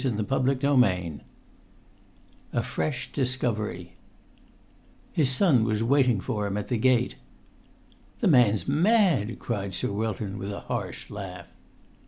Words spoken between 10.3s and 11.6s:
with a harsh laugh.